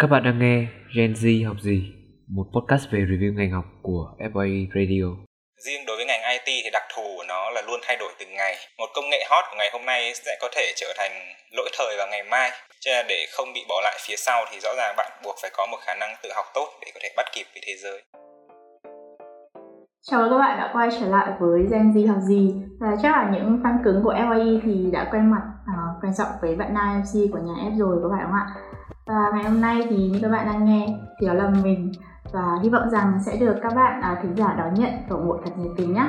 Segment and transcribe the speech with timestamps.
[0.00, 0.66] Các bạn đang nghe
[0.96, 1.78] Gen Z học gì,
[2.28, 5.06] một podcast về review ngành học của FYE Radio.
[5.64, 8.32] Riêng đối với ngành IT thì đặc thù của nó là luôn thay đổi từng
[8.34, 8.54] ngày.
[8.78, 11.10] Một công nghệ hot của ngày hôm nay sẽ có thể trở thành
[11.56, 12.50] lỗi thời vào ngày mai.
[12.80, 15.50] Cho nên để không bị bỏ lại phía sau thì rõ ràng bạn buộc phải
[15.56, 18.02] có một khả năng tự học tốt để có thể bắt kịp với thế giới.
[20.10, 23.30] Chào các bạn đã quay trở lại với Gen Z học gì và chắc là
[23.32, 27.00] những fan cứng của FYE thì đã quen mặt uh, quen giọng với bạn Nam
[27.00, 28.46] MC của nhà F rồi có phải không ạ?
[29.08, 30.86] Và ngày hôm nay thì như các bạn đang nghe
[31.20, 31.92] thì đó là mình
[32.32, 35.26] và hy vọng rằng sẽ được các bạn à, thính giả đón nhận và ủng
[35.26, 36.06] hộ thật nhiệt tình nhé.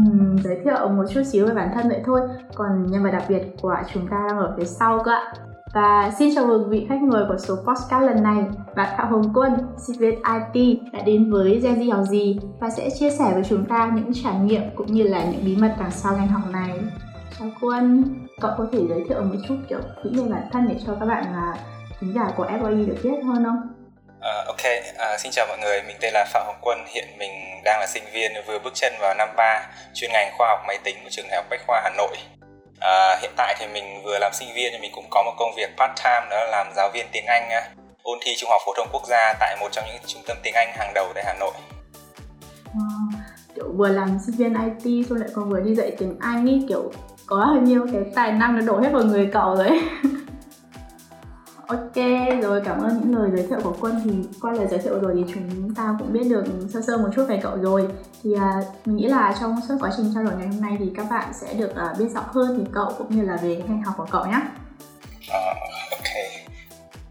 [0.00, 2.20] Uhm, giới thiệu một chút xíu về bản thân vậy thôi
[2.54, 5.32] còn nhân vật đặc biệt của chúng ta đang ở phía sau cơ ạ
[5.76, 8.44] và xin chào mừng vị khách mời của số podcast lần này,
[8.76, 10.14] bạn Phạm Hồng Quân, sinh viên
[10.54, 13.92] IT đã đến với Gen Z học gì và sẽ chia sẻ với chúng ta
[13.94, 16.80] những trải nghiệm cũng như là những bí mật đằng sau ngành học này.
[17.38, 18.04] Chào Quân,
[18.40, 21.06] cậu có thể giới thiệu một chút kiểu kỹ về bản thân để cho các
[21.06, 21.54] bạn là
[22.00, 23.62] khán giả của FYE được biết hơn không?
[24.16, 24.60] Uh, ok,
[24.90, 27.30] uh, xin chào mọi người, mình tên là Phạm Hồng Quân, hiện mình
[27.64, 30.78] đang là sinh viên vừa bước chân vào năm 3 chuyên ngành khoa học máy
[30.84, 32.16] tính của trường Đại học Bách khoa Hà Nội.
[32.80, 35.50] À, hiện tại thì mình vừa làm sinh viên thì mình cũng có một công
[35.56, 37.48] việc part time đó là làm giáo viên tiếng Anh
[38.02, 40.54] ôn thi Trung học phổ thông quốc gia tại một trong những trung tâm tiếng
[40.54, 41.52] Anh hàng đầu tại Hà Nội.
[42.74, 43.10] Wow,
[43.54, 46.66] kiểu vừa làm sinh viên IT xong lại còn vừa đi dạy tiếng Anh ý
[46.68, 46.92] kiểu
[47.26, 49.80] có hơi nhiều cái tài năng nó đổ hết vào người cậu rồi
[51.66, 51.96] Ok,
[52.42, 54.00] rồi cảm ơn những lời giới thiệu của Quân.
[54.04, 57.08] Thì qua lời giới thiệu rồi thì chúng ta cũng biết được sơ sơ một
[57.16, 57.88] chút về cậu rồi.
[58.22, 60.92] Thì à, mình nghĩ là trong suốt quá trình trao đổi ngày hôm nay thì
[60.96, 63.82] các bạn sẽ được à, biết rõ hơn về cậu cũng như là về ngành
[63.82, 64.40] học của cậu nhé.
[65.28, 65.56] Uh,
[65.90, 66.08] ok.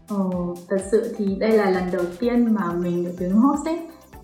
[0.08, 3.80] Ồ, thật sự thì đây là lần đầu tiên mà mình được đứng host ấy.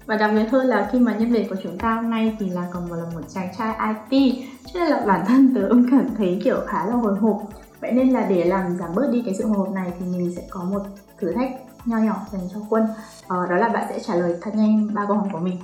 [0.06, 2.50] Và đặc biệt hơn là khi mà nhân vật của chúng ta hôm nay thì
[2.50, 4.34] là còn một là một chàng trai IT
[4.74, 7.42] cho nên là bản thân tớ cũng cảm thấy kiểu khá là hồi hộp
[7.82, 10.32] vậy nên là để làm giảm bớt đi cái sự hồi hộp này thì mình
[10.36, 10.82] sẽ có một
[11.20, 11.50] thử thách
[11.84, 12.86] nho nhỏ dành cho quân.
[13.28, 15.58] Ờ, đó là bạn sẽ trả lời thật nhanh ba câu hỏi của mình.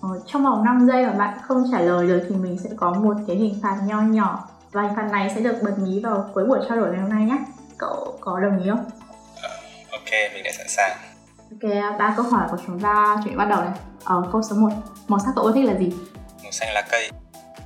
[0.00, 2.92] Ờ, trong vòng 5 giây mà bạn không trả lời được thì mình sẽ có
[2.92, 4.48] một cái hình phạt nho nhỏ.
[4.72, 7.10] Và hình phạt này sẽ được bật mí vào cuối buổi trao đổi ngày hôm
[7.10, 7.38] nay nhé
[7.78, 8.84] cậu có đồng ý không?
[9.90, 10.96] Ok mình đã sẵn sàng.
[11.50, 13.72] Ok ba câu hỏi của chúng ta chuẩn bị bắt đầu này.
[14.04, 14.68] Ờ, câu số 1
[15.08, 15.92] màu sắc cậu thích là gì?
[16.42, 17.10] Màu xanh lá cây.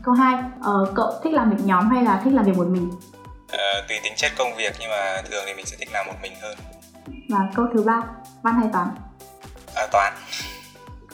[0.03, 2.91] Câu 2 ờ, cậu thích làm việc nhóm hay là thích làm việc một mình
[3.55, 6.15] uh, tùy tính chất công việc nhưng mà thường thì mình sẽ thích làm một
[6.23, 6.57] mình hơn.
[7.29, 8.03] Và câu thứ ba
[8.43, 8.89] văn hay toán?
[9.75, 10.13] À, toán.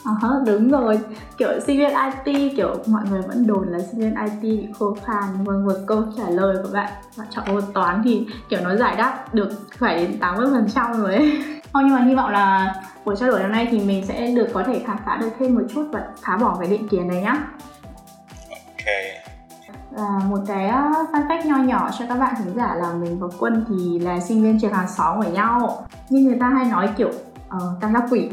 [0.05, 0.99] À, đúng rồi.
[1.37, 1.93] Kiểu sinh viên
[2.25, 5.23] IT kiểu mọi người vẫn đồn là sinh viên IT bị khô khan.
[5.45, 8.95] Mà một câu trả lời của bạn bạn chọn môn toán thì kiểu nó giải
[8.95, 11.43] đáp được phải đến 80 phần trăm rồi ấy.
[11.73, 12.75] Thôi nhưng mà hy vọng là
[13.05, 15.55] buổi trao đổi hôm nay thì mình sẽ được có thể khám phá được thêm
[15.55, 17.37] một chút và phá bỏ cái định kiến này nhá
[19.97, 20.81] à, một cái ờ,
[21.11, 24.19] fun fact nho nhỏ cho các bạn khán giả là mình và quân thì là
[24.19, 25.87] sinh viên trường hàng xóm của nhau.
[26.09, 27.09] Nhưng người ta hay nói kiểu
[27.49, 28.29] ờ, uh, tam giác quỷ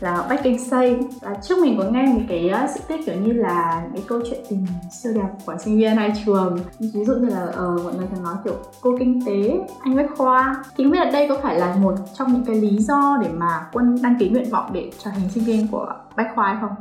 [0.00, 3.14] là bách kinh xây và trước mình có nghe một cái uh, sự tích kiểu
[3.14, 6.58] như là cái câu chuyện tình siêu đẹp của sinh viên hai trường.
[6.78, 10.10] Ví dụ như là uh, mọi người thường nói kiểu cô kinh tế anh bách
[10.16, 13.18] khoa thì không biết là đây có phải là một trong những cái lý do
[13.22, 15.86] để mà quân đăng ký nguyện vọng để trở thành sinh viên của
[16.16, 16.74] bách khoa hay không?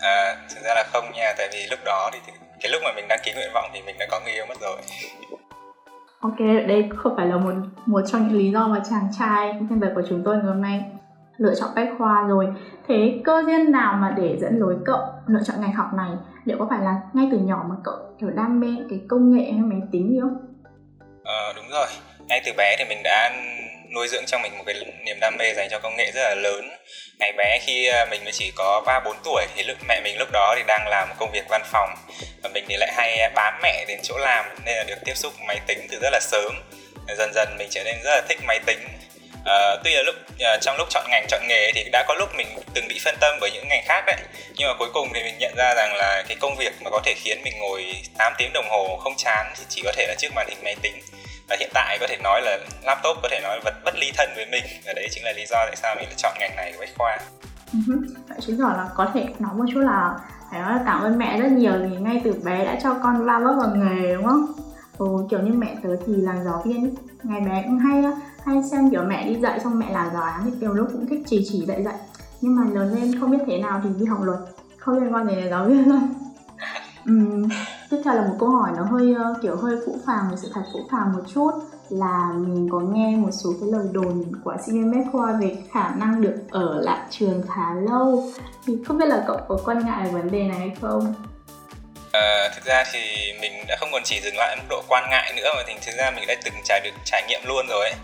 [0.00, 3.08] À thực ra là không nha tại vì lúc đó thì cái lúc mà mình
[3.08, 4.76] đăng ký nguyện vọng thì mình đã có người yêu mất rồi.
[6.20, 7.54] Ok, đây không phải là một
[7.86, 10.62] một trong những lý do mà chàng trai nhân vật của chúng tôi ngày hôm
[10.62, 10.84] nay
[11.36, 12.46] lựa chọn bách khoa rồi.
[12.88, 16.10] Thế cơ duyên nào mà để dẫn lối cậu lựa chọn ngành học này?
[16.44, 19.52] Liệu có phải là ngay từ nhỏ mà cậu kiểu đam mê cái công nghệ
[19.52, 20.36] hay máy tính gì không?
[21.24, 21.86] Ờ đúng rồi.
[22.28, 23.30] Ngay từ bé thì mình đã
[23.94, 26.34] nuôi dưỡng trong mình một cái niềm đam mê dành cho công nghệ rất là
[26.34, 26.70] lớn.
[27.18, 30.18] Ngày bé khi à, mình mới chỉ có ba bốn tuổi thì lúc mẹ mình
[30.18, 31.94] lúc đó thì đang làm một công việc văn phòng
[32.42, 35.32] và mình thì lại hay bám mẹ đến chỗ làm nên là được tiếp xúc
[35.46, 36.52] máy tính từ rất là sớm.
[37.18, 38.78] Dần dần mình trở nên rất là thích máy tính.
[39.42, 42.34] Uh, tuy là lúc uh, trong lúc chọn ngành chọn nghề thì đã có lúc
[42.34, 44.16] mình từng bị phân tâm bởi những ngành khác đấy.
[44.56, 47.00] Nhưng mà cuối cùng thì mình nhận ra rằng là cái công việc mà có
[47.04, 50.14] thể khiến mình ngồi 8 tiếng đồng hồ không chán thì chỉ có thể là
[50.18, 51.00] trước màn hình máy tính
[51.48, 54.12] và hiện tại có thể nói là laptop có thể nói là vật bất ly
[54.16, 54.64] thân với mình.
[54.86, 56.94] Và đấy chính là lý do tại sao mình lại chọn ngành này của bách
[56.98, 57.18] khoa
[58.28, 60.14] vậy chứng tỏ là có thể nói một chút là
[60.50, 63.24] phải nói là cảm ơn mẹ rất nhiều vì ngay từ bé đã cho con
[63.24, 64.46] va vấp vào nghề đúng không?
[64.98, 68.04] Ừ, kiểu như mẹ tớ thì làm giáo viên ngày bé cũng hay
[68.44, 71.06] hay xem kiểu mẹ đi dạy xong mẹ làm giáo án thì kiểu lúc cũng
[71.06, 71.94] thích chỉ chỉ dạy dạy.
[72.40, 74.38] Nhưng mà lớn lên không biết thế nào thì đi học luật.
[74.78, 76.14] Không liên quan đến giáo viên luôn.
[77.10, 77.48] Uhm,
[77.92, 80.50] tiếp theo là một câu hỏi nó hơi uh, kiểu hơi phũ phàng một sự
[80.54, 81.50] thật phũ phàng một chút
[81.88, 85.88] là mình có nghe một số cái lời đồn của sinh viên Bách về khả
[85.88, 88.32] năng được ở lại trường khá lâu
[88.66, 91.14] thì không biết là cậu có quan ngại về vấn đề này hay không?
[92.12, 92.98] À, thực ra thì
[93.40, 95.92] mình đã không còn chỉ dừng lại mức độ quan ngại nữa mà thì thực
[95.98, 97.94] ra mình đã từng trải được trải nghiệm luôn rồi ấy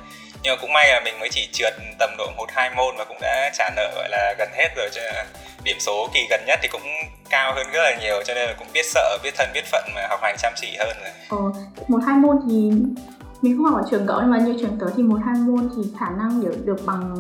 [0.43, 3.05] nhưng mà cũng may là mình mới chỉ trượt tầm độ một hai môn và
[3.05, 5.03] cũng đã trả nợ gọi là gần hết rồi cho
[5.65, 6.83] điểm số kỳ gần nhất thì cũng
[7.31, 9.85] cao hơn rất là nhiều cho nên là cũng biết sợ biết thân biết phận
[9.95, 11.13] mà học hành chăm chỉ hơn rồi.
[11.29, 12.73] Ờ, một hai môn thì
[13.43, 15.71] mình không học ở trường cậu nhưng mà như trường tớ thì một hai môn
[15.77, 17.15] thì khả năng được được bằng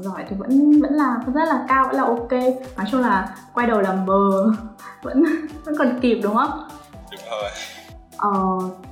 [0.00, 2.32] giỏi thì vẫn vẫn là rất là cao vẫn là ok.
[2.76, 4.44] Nói chung là quay đầu làm bờ
[5.02, 5.24] vẫn
[5.64, 6.68] vẫn còn kịp đúng không?
[7.12, 7.50] Đúng rồi.
[8.16, 8.30] Ờ,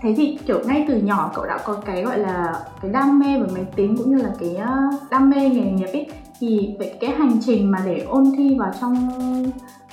[0.02, 3.38] thế thì kiểu ngay từ nhỏ cậu đã có cái gọi là cái đam mê
[3.38, 4.56] về máy tính cũng như là cái
[5.10, 6.06] đam mê nghề nghiệp ấy
[6.40, 9.10] thì vậy cái hành trình mà để ôn thi vào trong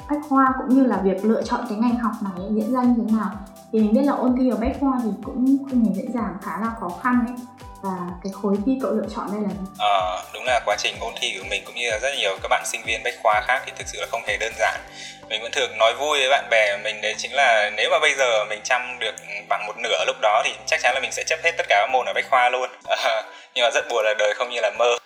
[0.10, 2.94] bách khoa cũng như là việc lựa chọn cái ngành học này diễn ra như
[2.98, 3.32] thế nào.
[3.72, 6.38] Thì mình biết là ôn thi ở bách khoa thì cũng không hề dễ dàng
[6.42, 7.36] khá là khó khăn ấy.
[7.82, 9.66] Và cái khối thi cậu lựa chọn đây là gì?
[9.78, 12.48] Ờ, đúng là quá trình ôn thi của mình cũng như là rất nhiều các
[12.50, 14.82] bạn sinh viên bách khoa khác thì thực sự là không hề đơn giản.
[15.30, 18.16] Mình vẫn thường nói vui với bạn bè mình đấy chính là nếu mà bây
[18.18, 19.16] giờ mình chăm được
[19.50, 21.76] bằng một nửa lúc đó thì chắc chắn là mình sẽ chấp hết tất cả
[21.82, 22.70] các môn ở bách khoa luôn.
[22.88, 23.22] À,
[23.56, 24.98] nhưng mà rất buồn là đời không như là mơ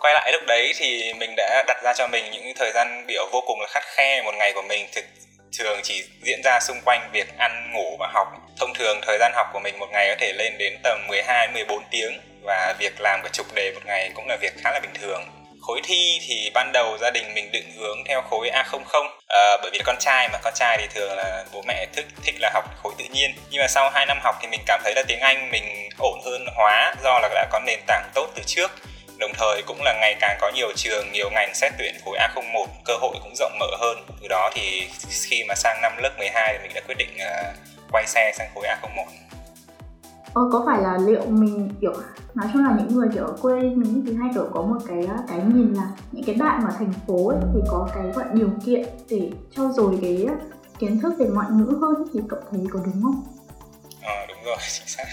[0.00, 3.28] quay lại lúc đấy thì mình đã đặt ra cho mình những thời gian biểu
[3.32, 4.86] vô cùng là khắt khe một ngày của mình.
[4.94, 5.04] Thực
[5.58, 8.28] thường chỉ diễn ra xung quanh việc ăn ngủ và học.
[8.58, 11.48] Thông thường thời gian học của mình một ngày có thể lên đến tầm 12
[11.48, 12.20] 14 tiếng.
[12.42, 15.22] Và việc làm cả chục đề một ngày cũng là việc khá là bình thường.
[15.60, 19.58] Khối thi thì ban đầu gia đình mình định hướng theo khối A00 à, ờ,
[19.62, 22.34] bởi vì là con trai mà con trai thì thường là bố mẹ thích thích
[22.40, 23.30] là học khối tự nhiên.
[23.50, 26.20] Nhưng mà sau 2 năm học thì mình cảm thấy là tiếng Anh mình ổn
[26.24, 28.70] hơn hóa do là đã có nền tảng tốt từ trước
[29.20, 32.66] đồng thời cũng là ngày càng có nhiều trường nhiều ngành xét tuyển khối A01
[32.84, 33.98] cơ hội cũng rộng mở hơn.
[34.22, 34.88] Từ đó thì
[35.22, 37.56] khi mà sang năm lớp 12 thì mình đã quyết định uh,
[37.92, 39.04] quay xe sang khối A01
[40.34, 41.92] Ờ, có phải là liệu mình kiểu
[42.34, 45.08] nói chung là những người kiểu ở quê mình thì hay kiểu có một cái
[45.28, 48.48] cái nhìn là những cái bạn ở thành phố ấy, thì có cái gọi điều
[48.66, 50.26] kiện để cho dồi cái
[50.78, 53.22] kiến thức về ngoại ngữ hơn thì cậu thấy có đúng không?
[54.02, 55.04] Ờ đúng rồi chính xác.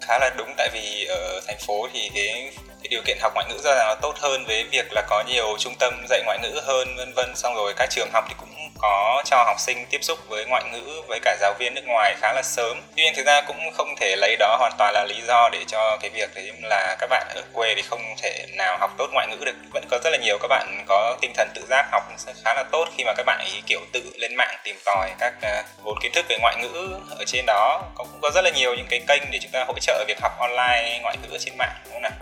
[0.00, 3.46] Khá là đúng tại vì ở thành phố thì cái cái điều kiện học ngoại
[3.48, 6.38] ngữ ra là là tốt hơn với việc là có nhiều trung tâm dạy ngoại
[6.42, 7.36] ngữ hơn, vân vân.
[7.36, 8.48] Xong rồi các trường học thì cũng
[8.78, 12.14] có cho học sinh tiếp xúc với ngoại ngữ, với cả giáo viên nước ngoài
[12.20, 12.82] khá là sớm.
[12.96, 15.64] Tuy nhiên thực ra cũng không thể lấy đó hoàn toàn là lý do để
[15.66, 19.10] cho cái việc đấy là các bạn ở quê thì không thể nào học tốt
[19.12, 19.56] ngoại ngữ được.
[19.72, 22.02] Vẫn có rất là nhiều các bạn có tinh thần tự giác học
[22.44, 25.34] khá là tốt khi mà các bạn ý kiểu tự lên mạng tìm tòi các
[25.42, 26.88] ờ, vốn kiến thức về ngoại ngữ
[27.18, 27.82] ở trên đó.
[27.94, 30.32] Cũng có rất là nhiều những cái kênh để chúng ta hỗ trợ việc học
[30.38, 32.12] online ngoại ngữ trên mạng, đúng không nào?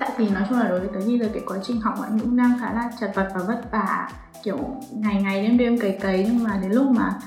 [0.00, 2.10] Tại vì nói chung là đối với tớ như giờ cái quá trình học ngoại
[2.10, 4.08] ngữ đang khá là chật vật và vất vả,
[4.42, 4.58] kiểu
[4.92, 7.18] ngày ngày đêm đêm cày cấy nhưng mà đến lúc mà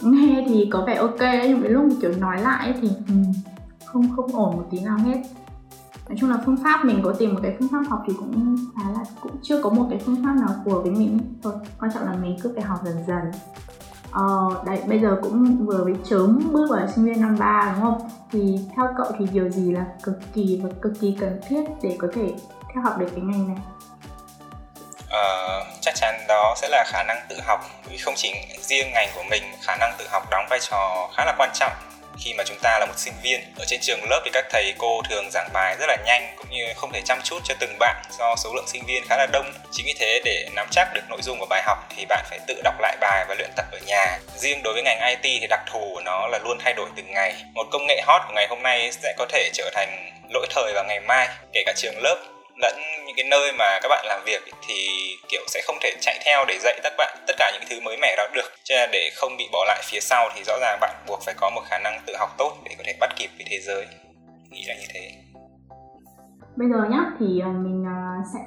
[0.00, 3.14] nghe thì có vẻ ok đấy, nhưng đến lúc kiểu, nói lại thì ừ,
[3.84, 5.22] không không ổn một tí nào hết.
[6.08, 8.56] Nói chung là phương pháp mình có tìm một cái phương pháp học thì cũng
[8.76, 11.54] khá là, cũng chưa có một cái phương pháp nào phù hợp với mình thôi,
[11.80, 13.30] quan trọng là mình cứ phải học dần dần
[14.12, 17.82] ờ, đấy bây giờ cũng vừa mới chớm bước vào sinh viên năm ba đúng
[17.82, 18.10] không?
[18.32, 21.96] Thì theo cậu thì điều gì là cực kỳ và cực kỳ cần thiết để
[21.98, 22.32] có thể
[22.74, 23.56] theo học được cái ngành này?
[25.06, 27.60] Uh, chắc chắn đó sẽ là khả năng tự học
[27.90, 31.24] vì không chỉ riêng ngành của mình khả năng tự học đóng vai trò khá
[31.24, 31.72] là quan trọng
[32.24, 34.74] khi mà chúng ta là một sinh viên ở trên trường lớp thì các thầy
[34.78, 37.76] cô thường giảng bài rất là nhanh cũng như không thể chăm chút cho từng
[37.78, 39.52] bạn do số lượng sinh viên khá là đông.
[39.72, 42.38] Chính vì thế, để nắm chắc được nội dung của bài học thì bạn phải
[42.46, 44.18] tự đọc lại bài và luyện tập ở nhà.
[44.36, 47.12] Riêng đối với ngành IT thì đặc thù của nó là luôn thay đổi từng
[47.12, 47.34] ngày.
[47.54, 50.72] Một công nghệ hot của ngày hôm nay sẽ có thể trở thành lỗi thời
[50.74, 52.16] vào ngày mai, kể cả trường lớp
[52.56, 52.74] lẫn
[53.06, 54.74] những cái nơi mà các bạn làm việc thì
[55.28, 57.96] kiểu sẽ không thể chạy theo để dạy các bạn tất cả những thứ mới
[57.96, 58.52] mẻ đó được.
[58.64, 61.34] Cho nên để không bị bỏ lại phía sau thì rõ ràng bạn buộc phải
[61.40, 63.86] có một khả năng tự học tốt để có thể bắt kịp với thế giới.
[64.50, 65.10] Nghĩ là như thế.
[66.56, 68.00] Bây giờ nhá thì ờ, mình ờ,
[68.32, 68.38] sẽ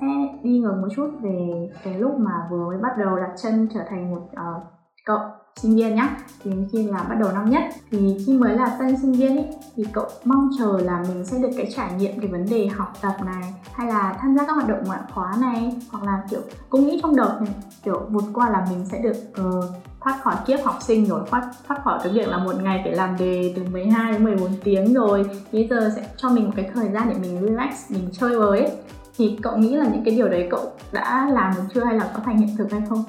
[0.43, 1.37] đi ngược một chút về
[1.83, 4.63] cái lúc mà vừa mới bắt đầu đặt chân trở thành một uh,
[5.05, 5.19] cậu
[5.61, 6.17] sinh viên nhá.
[6.43, 9.43] Thì khi là bắt đầu năm nhất thì khi mới là tân sinh viên ý,
[9.75, 12.93] thì cậu mong chờ là mình sẽ được cái trải nghiệm cái vấn đề học
[13.01, 16.41] tập này hay là tham gia các hoạt động ngoại khóa này hoặc là kiểu
[16.69, 19.15] cũng nghĩ trong đầu này kiểu vượt qua là mình sẽ được
[19.47, 19.65] uh,
[20.05, 22.95] thoát khỏi kiếp học sinh rồi thoát thoát khỏi cái việc là một ngày phải
[22.95, 25.25] làm đề từ 12 đến 14 tiếng rồi.
[25.51, 28.71] Bây giờ sẽ cho mình một cái thời gian để mình relax mình chơi với.
[29.17, 32.11] Thì cậu nghĩ là những cái điều đấy cậu đã làm được chưa hay là
[32.13, 33.03] có thành hiện thực hay không?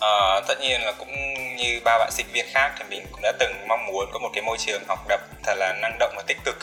[0.00, 3.32] À, tất nhiên là cũng như ba bạn sinh viên khác thì mình cũng đã
[3.38, 6.22] từng mong muốn có một cái môi trường học tập thật là năng động và
[6.26, 6.56] tích cực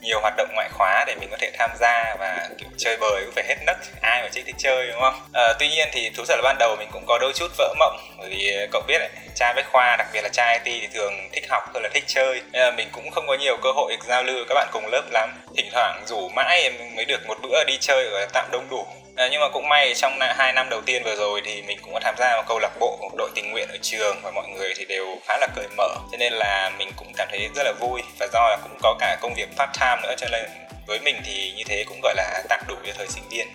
[0.00, 3.22] nhiều hoạt động ngoại khóa để mình có thể tham gia và kiểu chơi bời
[3.24, 5.20] cũng phải hết nấc ai mà chỉ thích chơi đúng không?
[5.32, 7.74] À, tuy nhiên thì thú thật là ban đầu mình cũng có đôi chút vỡ
[7.78, 10.88] mộng bởi vì cậu biết đấy trai bách khoa đặc biệt là trai IT thì
[10.94, 12.42] thường thích học hơn là thích chơi.
[12.52, 14.68] Nên là mình cũng không có nhiều cơ hội được giao lưu với các bạn
[14.72, 15.30] cùng lớp lắm.
[15.56, 18.86] Thỉnh thoảng rủ mãi mới được một bữa đi chơi ở tạm đông đủ.
[19.20, 21.92] À, nhưng mà cũng may trong hai năm đầu tiên vừa rồi thì mình cũng
[21.92, 24.48] có tham gia một câu lạc bộ một đội tình nguyện ở trường và mọi
[24.48, 25.88] người thì đều khá là cởi mở.
[26.10, 28.96] Cho nên là mình cũng cảm thấy rất là vui và do là cũng có
[29.00, 30.44] cả công việc part time nữa cho nên
[30.86, 33.46] với mình thì như thế cũng gọi là tạm đủ cho thời sinh viên.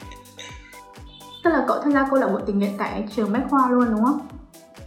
[1.43, 3.85] Tức là cậu tham gia câu lạc bộ tình nguyện tại trường bách khoa luôn
[3.85, 4.27] đúng không?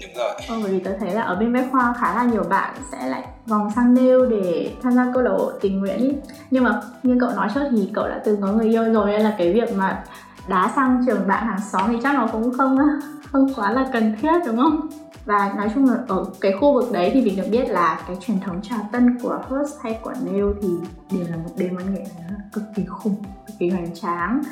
[0.02, 0.32] Đúng rồi.
[0.48, 3.08] Ờ, bởi vì tớ thấy là ở bên bách khoa khá là nhiều bạn sẽ
[3.08, 6.12] lại vòng sang nêu để tham gia câu lạc bộ tình nguyện ý.
[6.50, 9.20] nhưng mà như cậu nói trước thì cậu đã từng có người yêu rồi nên
[9.20, 10.04] là cái việc mà
[10.48, 12.78] đá sang trường bạn hàng xóm thì chắc nó cũng không
[13.32, 14.88] không quá là cần thiết, đúng không?
[15.24, 18.16] Và nói chung là ở cái khu vực đấy thì mình được biết là cái
[18.20, 20.68] truyền thống trà tân của Hearst hay của Nail thì
[21.10, 22.04] đều là một đêm văn nghệ
[22.52, 24.42] cực kỳ khủng, cực kỳ hoành tráng.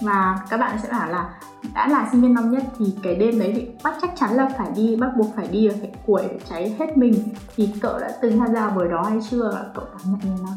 [0.00, 1.28] Và các bạn sẽ bảo là
[1.74, 4.48] đã là sinh viên năm nhất thì cái đêm đấy thì bắt chắc chắn là
[4.58, 7.14] phải đi, bắt buộc phải đi phải cuội cháy hết mình.
[7.56, 9.66] Thì cậu đã từng tham gia buổi đó hay chưa?
[9.74, 10.54] Cậu cảm nhận như nào?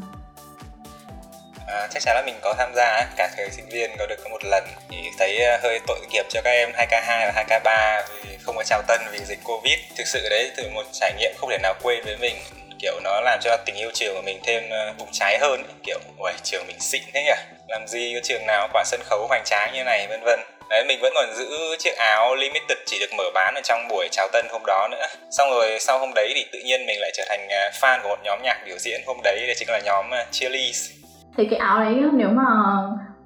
[1.71, 4.29] À, chắc chắn là mình có tham gia cả thời sinh viên có được có
[4.29, 4.63] một lần.
[4.91, 8.63] Thì thấy à, hơi tội nghiệp cho các em 2K2 và 2K3 vì không có
[8.63, 9.79] chào tân vì dịch Covid.
[9.97, 12.35] Thực sự đấy từ một trải nghiệm không thể nào quên với mình.
[12.81, 15.63] Kiểu nó làm cho tình yêu trường của mình thêm à, bùng cháy hơn.
[15.83, 17.55] Kiểu ôi trường mình xịn thế nhỉ?
[17.67, 20.39] Làm gì có trường nào quả sân khấu hoành tráng như này vân vân.
[20.69, 24.07] Đấy mình vẫn còn giữ chiếc áo limited chỉ được mở bán ở trong buổi
[24.11, 25.05] chào tân hôm đó nữa.
[25.31, 28.09] Xong rồi sau hôm đấy thì tự nhiên mình lại trở thành à, fan của
[28.09, 29.43] một nhóm nhạc biểu diễn hôm đấy.
[29.47, 30.99] Đấy chính là nhóm Cheerleaders
[31.37, 32.45] thì cái áo đấy nếu mà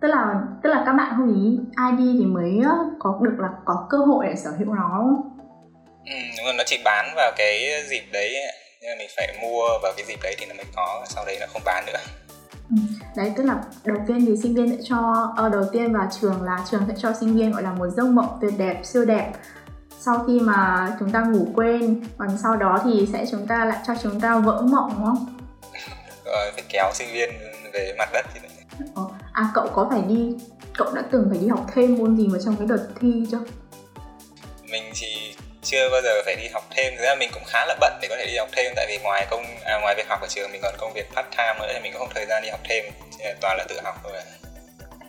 [0.01, 0.25] tức là
[0.63, 2.59] tức là các bạn không ý ai đi thì mới
[2.99, 5.29] có được là có cơ hội để sở hữu nó đúng không?
[6.05, 8.33] Ừ, đúng rồi, nó chỉ bán vào cái dịp đấy
[8.81, 11.37] nên là mình phải mua vào cái dịp đấy thì nó mới có sau đấy
[11.39, 11.99] nó không bán nữa
[12.69, 12.75] ừ.
[13.15, 16.43] đấy tức là đầu tiên thì sinh viên sẽ cho uh, đầu tiên vào trường
[16.43, 19.31] là trường sẽ cho sinh viên gọi là một giấc mộng tuyệt đẹp siêu đẹp
[19.99, 23.77] sau khi mà chúng ta ngủ quên còn sau đó thì sẽ chúng ta lại
[23.87, 25.37] cho chúng ta vỡ mộng đúng không?
[26.25, 27.29] Rồi, phải kéo sinh viên
[27.73, 28.39] về mặt đất thì
[28.95, 29.03] ờ,
[29.33, 30.35] à cậu có phải đi
[30.77, 33.39] cậu đã từng phải đi học thêm môn gì mà trong cái đợt thi chưa?
[34.71, 36.93] Mình thì chưa bao giờ phải đi học thêm.
[36.97, 38.97] Thực ra mình cũng khá là bận để có thể đi học thêm tại vì
[39.03, 41.67] ngoài công à, ngoài việc học ở trường mình còn công việc part time nữa
[41.73, 42.85] thì mình cũng không thời gian đi học thêm.
[43.41, 44.11] Toàn là tự học thôi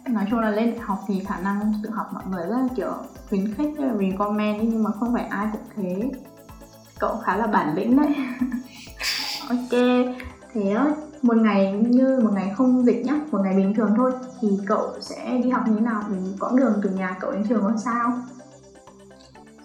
[0.09, 2.92] nói chung là lên học thì khả năng tự học mọi người rất là kiểu
[3.28, 3.68] khuyến khích
[4.00, 6.09] recommend nhưng mà không phải ai cũng thế.
[6.99, 8.14] Cậu khá là bản lĩnh đấy.
[9.49, 9.80] Ok
[10.54, 10.75] thế
[11.23, 14.92] một ngày như một ngày không dịch nhá một ngày bình thường thôi thì cậu
[15.00, 16.02] sẽ đi học như thế nào?
[16.08, 18.12] Vì quãng đường từ nhà cậu đến trường có sao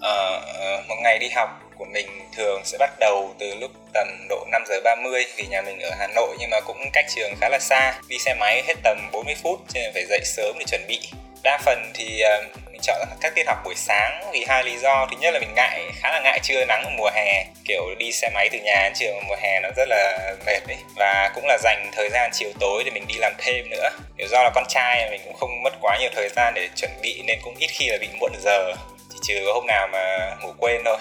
[0.01, 0.41] à,
[0.87, 4.63] một ngày đi học của mình thường sẽ bắt đầu từ lúc tầm độ 5
[4.67, 7.59] giờ 30 vì nhà mình ở Hà Nội nhưng mà cũng cách trường khá là
[7.61, 7.93] xa.
[8.07, 10.99] Đi xe máy hết tầm 40 phút cho nên phải dậy sớm để chuẩn bị.
[11.43, 12.43] Đa phần thì ờ,
[12.79, 15.07] mình chọn các tiết học buổi sáng vì hai lý do.
[15.11, 18.11] Thứ nhất là mình ngại, khá là ngại trưa nắng ở mùa hè, kiểu đi
[18.11, 21.45] xe máy từ nhà đến trường mùa hè nó rất là mệt đấy và cũng
[21.47, 23.89] là dành thời gian chiều tối để mình đi làm thêm nữa.
[24.17, 26.91] Kiểu do là con trai mình cũng không mất quá nhiều thời gian để chuẩn
[27.01, 28.73] bị nên cũng ít khi là bị muộn giờ.
[29.09, 30.97] Chỉ trừ hôm nào mà ngủ quên thôi.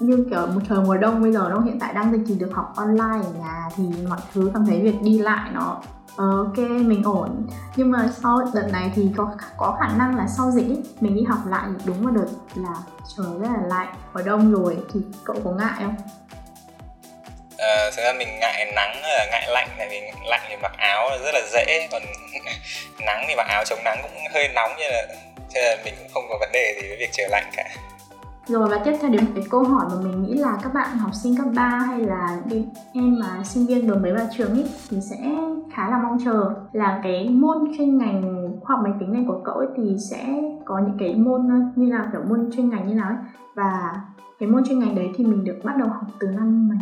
[0.00, 2.66] Nhưng kiểu một trời mùa đông bây giờ nó hiện tại đang chỉ được học
[2.76, 5.82] online ở nhà thì mọi thứ cảm thấy việc đi lại nó
[6.16, 7.46] Ờ, ok mình ổn.
[7.76, 11.14] Nhưng mà sau đợt này thì có có khả năng là sau dịch ý, mình
[11.14, 12.74] đi học lại đúng vào đợt là
[13.16, 14.76] trời rất là lạnh và đông rồi.
[14.94, 15.96] Thì cậu có ngại không?
[17.58, 20.72] Ờ, à, thực ra mình ngại nắng ờ, ngại lạnh tại vì lạnh thì mặc
[20.78, 21.88] áo rất là dễ.
[21.92, 22.02] Còn
[23.06, 25.06] nắng thì mặc áo chống nắng cũng hơi nóng như là
[25.54, 27.64] thế là mình cũng không có vấn đề gì với việc trời lạnh cả
[28.46, 30.98] rồi và tiếp theo đến một cái câu hỏi mà mình nghĩ là các bạn
[30.98, 34.50] học sinh cấp 3 hay là những em mà sinh viên vừa mới vào trường
[34.50, 35.16] ấy thì sẽ
[35.72, 39.40] khá là mong chờ là cái môn chuyên ngành khoa học máy tính này của
[39.44, 42.88] cậu ấy thì sẽ có những cái môn ờ, như là kiểu môn chuyên ngành
[42.88, 43.18] như nào ấy.
[43.54, 44.00] Và
[44.38, 46.78] cái môn chuyên ngành đấy thì mình được bắt đầu học từ năm mấy?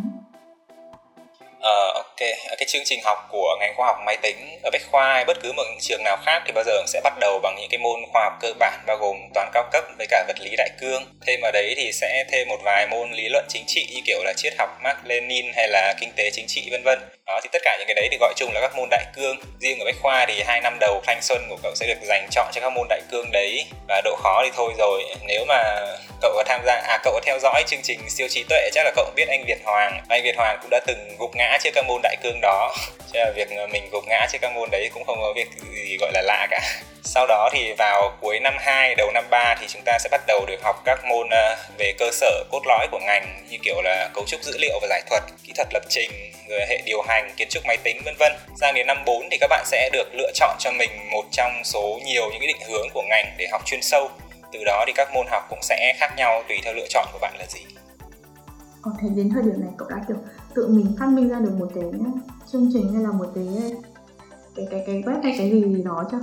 [1.57, 5.15] Uh, ok, cái chương trình học của ngành khoa học máy tính ở Bách Khoa
[5.15, 7.57] hay bất cứ một trường nào khác thì bao giờ cũng sẽ bắt đầu bằng
[7.61, 10.41] những cái môn khoa học cơ bản bao gồm toán cao cấp với cả vật
[10.41, 11.05] lý đại cương.
[11.27, 14.23] Thêm vào đấy thì sẽ thêm một vài môn lý luận chính trị như kiểu
[14.25, 16.99] là triết học Mark Lenin hay là kinh tế chính trị vân vân.
[17.27, 19.37] Đó thì tất cả những cái đấy thì gọi chung là các môn đại cương.
[19.61, 22.29] Riêng ở Bách Khoa thì hai năm đầu thanh xuân của cậu sẽ được dành
[22.31, 25.05] chọn cho các môn đại cương đấy và độ khó thì thôi rồi.
[25.27, 25.87] Nếu mà
[26.23, 28.85] cậu có tham gia à cậu có theo dõi chương trình siêu trí tuệ chắc
[28.85, 30.01] là cậu biết anh Việt Hoàng.
[30.09, 32.75] Anh Việt Hoàng cũng đã từng gục ngã trước các môn đại cương đó.
[33.13, 35.97] Cho là việc mình gục ngã trên các môn đấy cũng không có việc gì
[36.01, 36.61] gọi là lạ cả.
[37.05, 40.21] Sau đó thì vào cuối năm 2 đầu năm 3 thì chúng ta sẽ bắt
[40.27, 43.83] đầu được học các môn ờ, về cơ sở cốt lõi của ngành như kiểu
[43.83, 46.11] là cấu trúc dữ liệu và giải thuật, kỹ thuật lập trình,
[46.49, 48.33] rồi hệ điều hành, kiến trúc máy tính, vân vân.
[48.61, 51.53] Sang đến năm 4 thì các bạn sẽ được lựa chọn cho mình một trong
[51.65, 54.11] số nhiều những cái định hướng của ngành để học chuyên sâu.
[54.53, 57.19] Từ đó thì các môn học cũng sẽ khác nhau tùy theo lựa chọn của
[57.19, 57.61] bạn là gì.
[58.83, 60.17] Còn thế đến thời điểm này cậu đã, kiểu
[60.55, 61.85] tự mình phát minh ra được một cái
[62.53, 63.47] chương trình hay là một cái
[64.57, 66.19] cái cái cái web hay cái gì gì đó chưa?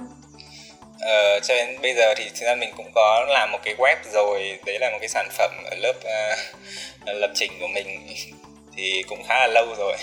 [0.99, 3.95] Ờ, cho đến bây giờ thì thực ra mình cũng có làm một cái web
[4.13, 7.87] rồi đấy là một cái sản phẩm ở lớp uh, lập trình của mình.
[8.75, 9.97] Thì cũng khá là lâu rồi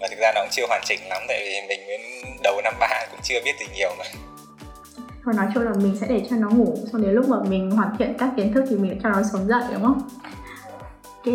[0.00, 2.00] và thực ra nó cũng chưa hoàn chỉnh lắm tại vì mình đến
[2.42, 4.04] đầu năm ba cũng chưa biết gì nhiều mà.
[5.24, 7.70] Thôi nói chung là mình sẽ để cho nó ngủ xong đến lúc mà mình
[7.70, 10.08] hoàn thiện các kiến thức thì mình cho nó sống dậy đúng không?
[11.02, 11.34] Ok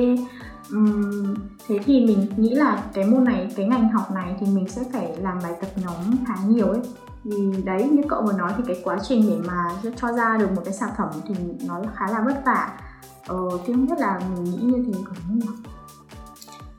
[0.72, 1.34] um,
[1.68, 4.84] thế thì mình nghĩ là cái môn này cái ngành học này thì mình sẽ
[4.94, 6.82] phải làm bài tập nhóm khá nhiều ấy.
[7.24, 10.52] Vì đấy như cậu vừa nói thì cái quá trình để mà cho ra được
[10.56, 11.36] một cái sản phẩm thì
[11.68, 12.72] nó khá là vất vả.
[13.28, 15.56] Ờ, thứ nhất là mình nghĩ như thế có đúng không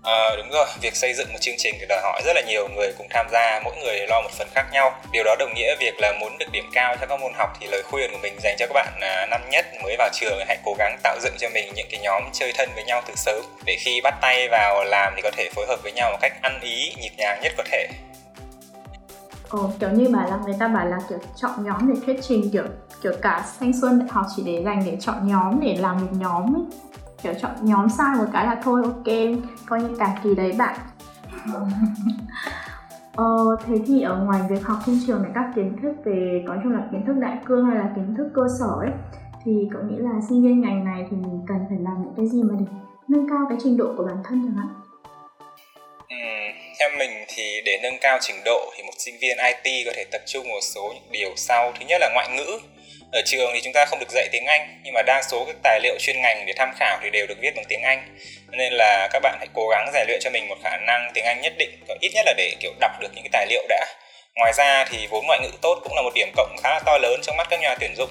[0.04, 2.68] À, đúng rồi, việc xây dựng một chương trình thì đòi hỏi rất là nhiều
[2.68, 5.00] người cùng tham gia, mỗi người lo một phần khác nhau.
[5.12, 7.66] Điều đó đồng nghĩa việc là muốn được điểm cao cho các môn học thì
[7.66, 10.58] lời khuyên của mình dành cho các bạn à, năm nhất mới vào trường hãy
[10.64, 13.44] cố gắng tạo dựng cho mình những cái nhóm chơi thân với nhau từ sớm
[13.66, 16.32] để khi bắt tay vào làm thì có thể phối hợp với nhau một cách
[16.42, 17.88] ăn ý, nhịp nhàng nhất có thể.
[19.48, 22.50] Ồ, kiểu như bà là người ta bảo là kiểu chọn nhóm để thuyết trình
[22.52, 22.64] kiểu
[23.02, 26.12] kiểu cả thanh xuân đại học chỉ để dành để chọn nhóm để làm một
[26.12, 26.62] nhóm ấy
[27.24, 29.14] kiểu chọn nhóm sai một cái là thôi ok
[29.66, 30.78] coi như cả kỳ đấy bạn.
[33.16, 36.58] Ờ, thế thì ở ngoài việc học trên trường này các kiến thức về nói
[36.62, 38.90] chung là kiến thức đại cương hay là kiến thức cơ sở ấy
[39.44, 42.26] thì cậu nghĩ là sinh viên ngành này thì mình cần phải làm những cái
[42.28, 42.66] gì mà để
[43.08, 44.68] nâng cao cái trình độ của bản thân chẳng hạn?
[46.08, 46.16] Ừ,
[46.80, 50.04] theo mình thì để nâng cao trình độ thì một sinh viên IT có thể
[50.12, 51.72] tập trung một số những điều sau.
[51.78, 52.58] Thứ nhất là ngoại ngữ
[53.14, 55.56] ở trường thì chúng ta không được dạy tiếng Anh, nhưng mà đa số các
[55.62, 58.18] tài liệu chuyên ngành để tham khảo thì đều được viết bằng tiếng Anh.
[58.50, 61.24] Nên là các bạn hãy cố gắng rèn luyện cho mình một khả năng tiếng
[61.24, 63.86] Anh nhất định ít nhất là để, kiểu, đọc được những cái tài liệu đã.
[64.36, 66.98] Ngoài ra thì vốn ngoại ngữ tốt cũng là một điểm cộng khá là to
[66.98, 68.10] lớn trong mắt các nhà tuyển dụng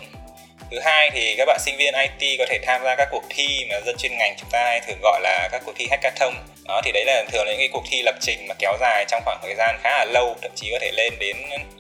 [0.73, 3.65] thứ hai thì các bạn sinh viên IT có thể tham gia các cuộc thi
[3.69, 6.33] mà dân chuyên ngành chúng ta hay thường gọi là các cuộc thi hackathon.
[6.67, 9.05] Đó, thì đấy là thường là những cái cuộc thi lập trình mà kéo dài
[9.07, 11.37] trong khoảng thời gian khá là lâu, thậm chí có thể lên đến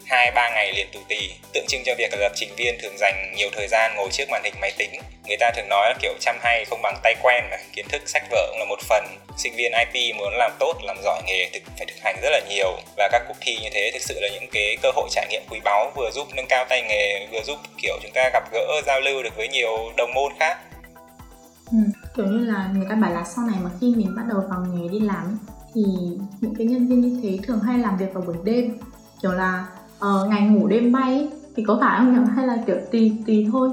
[0.07, 1.29] hai, ba ngày liền tù tì.
[1.53, 4.29] Tượng trưng cho việc là lập trình viên thường dành nhiều thời gian ngồi trước
[4.29, 5.01] màn hình máy tính.
[5.27, 8.01] Người ta thường nói là kiểu chăm hay không bằng tay quen mà, kiến thức
[8.05, 9.05] sách vở cũng là một phần.
[9.37, 12.39] Sinh viên IT muốn làm tốt, làm giỏi nghề thực phải thực hành rất là
[12.49, 12.77] nhiều.
[12.97, 15.41] Và các cuộc thi như thế thực sự là những cái cơ hội trải nghiệm
[15.49, 18.81] quý báu vừa giúp nâng cao tay nghề, vừa giúp, kiểu, chúng ta gặp gỡ
[18.85, 20.57] giao lưu được với nhiều đồng môn khác.
[21.71, 21.77] Ừ,
[22.15, 24.65] kiểu như là người ta bảo là sau này mà khi mình bắt đầu vào
[24.73, 25.39] nghề đi làm
[25.75, 25.81] thì
[26.41, 28.77] những cái nhân viên như thế thường hay làm việc vào buổi đêm.
[29.21, 29.65] Kiểu là
[29.97, 32.31] uh, ngày ngủ đêm bay thì có phải không nhỉ?
[32.35, 33.69] Hay là kiểu tùy tùy thôi?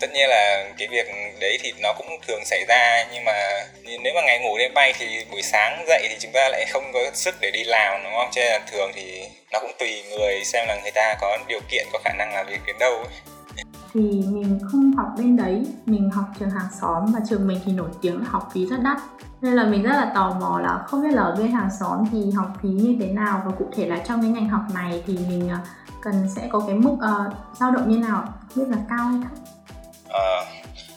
[0.00, 1.06] Tất nhiên là cái việc
[1.40, 3.32] đấy thì nó cũng thường xảy ra nhưng mà
[4.02, 6.84] nếu mà ngày ngủ đêm bay thì buổi sáng dậy thì chúng ta lại không
[6.92, 8.28] có sức để đi làm đúng không?
[8.32, 9.22] Cho nên là thường thì
[9.52, 12.46] nó cũng tùy người xem là người ta có điều kiện có khả năng làm
[12.46, 13.31] việc đến đâu ấy
[13.92, 15.66] thì mình không học bên đấy.
[15.86, 18.82] Mình học trường hàng xóm và trường mình thì nổi tiếng là học phí rất
[18.82, 18.98] đắt.
[19.40, 22.04] Nên là mình rất là tò mò là không biết là ở bên hàng xóm
[22.10, 23.42] thì học phí như thế nào.
[23.46, 25.58] Và cụ thể là trong cái ngành học này thì mình ờ,
[26.02, 28.24] cần sẽ có cái mức uh, dao động như nào?
[28.56, 29.32] Biết là cao hay thấp?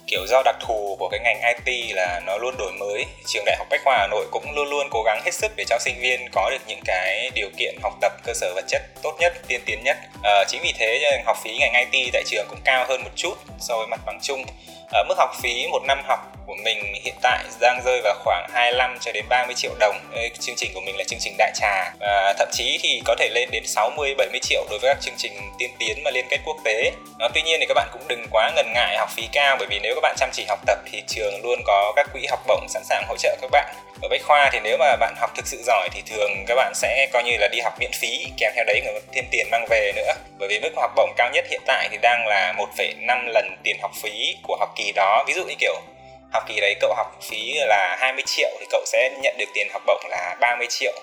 [0.07, 3.55] Kiểu do đặc thù của cái ngành IT là nó luôn đổi mới trường đại
[3.57, 5.99] học bách khoa hà nội cũng luôn luôn cố gắng hết sức để cho sinh
[5.99, 9.33] viên có được những cái điều kiện học tập cơ sở vật chất tốt nhất
[9.47, 12.85] tiên tiến nhất à, chính vì thế học phí ngành IT tại trường cũng cao
[12.89, 14.45] hơn một chút so với mặt bằng chung
[14.91, 18.49] à, mức học phí một năm học của mình hiện tại đang rơi vào khoảng
[18.53, 19.95] 25 cho đến 30 triệu đồng.
[20.39, 23.29] Chương trình của mình là chương trình đại trà và thậm chí thì có thể
[23.33, 26.39] lên đến 60 70 triệu đối với các chương trình tiên tiến mà liên kết
[26.45, 26.91] quốc tế.
[27.19, 29.67] À, tuy nhiên thì các bạn cũng đừng quá ngần ngại học phí cao bởi
[29.69, 32.39] vì nếu các bạn chăm chỉ học tập thì trường luôn có các quỹ học
[32.47, 33.75] bổng sẵn sàng hỗ trợ các bạn.
[34.01, 36.71] Ở Bách Khoa thì nếu mà bạn học thực sự giỏi thì thường các bạn
[36.75, 39.65] sẽ coi như là đi học miễn phí kèm theo đấy còn thêm tiền mang
[39.69, 40.13] về nữa.
[40.39, 43.77] Bởi vì mức học bổng cao nhất hiện tại thì đang là 1,5 lần tiền
[43.81, 45.23] học phí của học kỳ đó.
[45.27, 45.75] Ví dụ như kiểu
[46.33, 49.67] học kỳ đấy cậu học phí là 20 triệu thì cậu sẽ nhận được tiền
[49.73, 50.93] học bổng là 30 triệu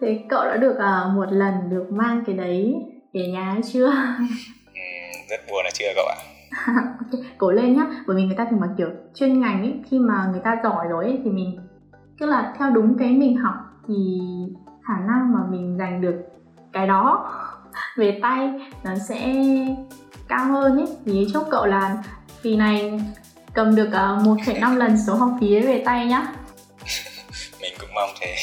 [0.00, 2.74] thế cậu đã được uh, một lần được mang cái đấy
[3.12, 3.86] về nhà chưa
[4.74, 4.80] ừ,
[5.28, 6.31] rất buồn là chưa cậu ạ
[6.98, 7.86] ok cố lên nhá.
[8.06, 10.88] Bởi vì người ta thường mà kiểu chuyên ngành ấy khi mà người ta giỏi
[10.88, 11.58] rồi ấy thì mình
[12.18, 13.54] tức là theo đúng cái mình học
[13.88, 14.20] thì
[14.88, 16.14] khả năng mà mình giành được
[16.72, 17.32] cái đó
[17.96, 18.50] về tay
[18.84, 19.34] nó sẽ
[20.28, 22.02] cao hơn ấy thì chúc cậu là
[22.42, 23.00] kỳ này
[23.54, 26.26] cầm được uh, ờ, 1,5 lần số học phí về tay nhá.
[27.60, 28.34] Mình cũng mong thế.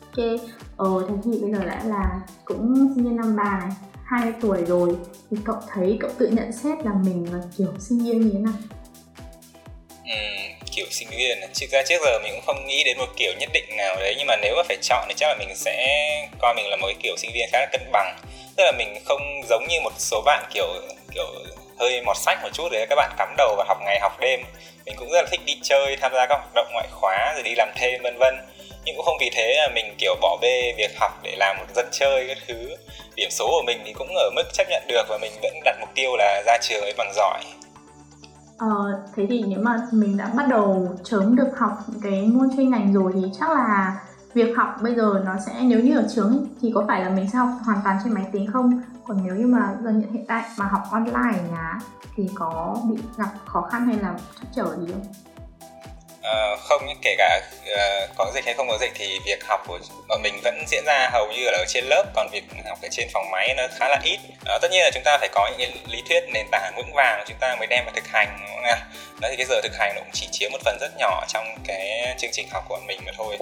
[0.00, 0.40] Ok.
[0.76, 3.70] Ờ thế thì bây giờ đã là cũng sinh viên năm ba này
[4.06, 4.90] 20 tuổi rồi
[5.30, 8.38] thì cậu thấy cậu tự nhận xét là mình là kiểu sinh viên như thế
[8.38, 8.54] nào?
[10.04, 10.16] Ừ,
[10.72, 11.38] kiểu sinh viên.
[11.60, 14.14] Thực ra trước giờ mình cũng không nghĩ đến một kiểu nhất định nào đấy
[14.18, 15.88] nhưng mà nếu mà phải chọn thì chắc là mình sẽ
[16.38, 18.16] coi mình là một cái kiểu sinh viên khá là cân bằng.
[18.56, 20.66] Tức là mình không giống như một số bạn kiểu
[21.14, 21.26] kiểu
[21.78, 24.40] hơi mọt sách một chút đấy các bạn cắm đầu và học ngày học đêm.
[24.86, 27.42] Mình cũng rất là thích đi chơi tham gia các hoạt động ngoại khóa rồi
[27.42, 28.34] đi làm thêm vân vân
[28.86, 31.66] nhưng cũng không vì thế là mình kiểu bỏ bê việc học để làm một
[31.74, 32.76] dân chơi các thứ.
[33.16, 35.76] Điểm số của mình thì cũng ở mức chấp nhận được và mình vẫn đặt
[35.80, 37.40] mục tiêu là ra trường ấy bằng giỏi.
[38.58, 41.72] Ờ, thế thì nếu mà mình đã bắt đầu sớm được học
[42.02, 44.00] cái môn chuyên ngành rồi thì chắc là
[44.34, 47.30] việc học bây giờ nó sẽ nếu như ở trường thì có phải là mình
[47.32, 48.82] sẽ học hoàn toàn trên máy tính không?
[49.06, 51.78] Còn nếu như mà giờ hiện tại mà học online ở nhà
[52.16, 55.25] thì có bị gặp khó khăn hay là trắc trở gì không?
[56.26, 59.78] Uh, không kể cả uh, có dịch hay không có dịch thì việc học của
[60.08, 62.88] bọn mình vẫn diễn ra hầu như là ở trên lớp còn việc học ở
[62.90, 64.18] trên phòng máy nó khá là ít.
[64.54, 67.24] Uh, tất nhiên là chúng ta phải có những lý thuyết nền tảng vững vàng
[67.28, 68.76] chúng ta mới đem vào thực hành đúng không nào?
[69.20, 71.44] Đó thì cái giờ thực hành nó cũng chỉ chiếm một phần rất nhỏ trong
[71.66, 73.38] cái chương trình học của bọn mình mà thôi.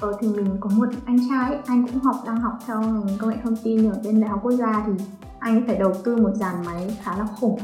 [0.00, 3.30] Ờ thì mình có một anh trai, anh cũng học đang học theo ngành công
[3.30, 5.04] nghệ thông tin ở bên Đại học Quốc gia thì
[5.40, 7.60] anh phải đầu tư một dàn máy khá là khủng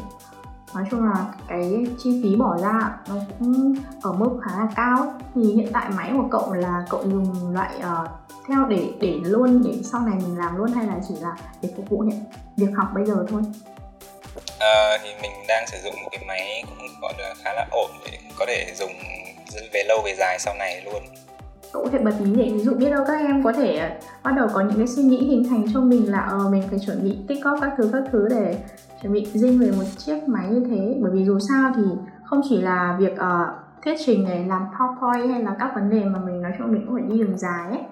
[0.76, 5.14] nói chung là cái chi phí bỏ ra nó cũng ở mức khá là cao.
[5.34, 8.08] Thì hiện tại máy của cậu là cậu dùng loại uh,
[8.48, 11.68] theo để để luôn để sau này mình làm luôn hay là chỉ là để
[11.76, 12.24] phục vụ hiện
[12.56, 13.42] việc học bây giờ thôi?
[14.58, 17.90] À, thì mình đang sử dụng một cái máy cũng gọi là khá là ổn
[18.04, 18.92] để có thể dùng
[19.72, 21.02] về lâu về dài sau này luôn
[21.76, 23.88] cậu có thể bật mí để ví dụ biết đâu các em có thể ờ,
[24.24, 26.78] bắt đầu có những cái suy nghĩ hình thành cho mình là ờ mình phải
[26.86, 28.64] chuẩn bị tích góp các thứ các thứ để
[29.02, 30.98] chuẩn bị riêng về một chiếc máy như thế.
[31.02, 31.82] Bởi vì dù sao thì
[32.24, 33.48] không chỉ là việc uh,
[33.84, 36.86] thuyết trình này làm powerpoint hay là các vấn đề mà mình nói chung mình
[36.86, 37.82] cũng phải đi đường dài ấy.